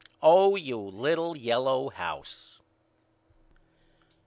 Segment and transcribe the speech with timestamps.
[0.23, 2.57] Oh you little yellow house.